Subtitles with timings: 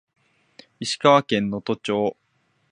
[0.79, 2.17] 石川県能登町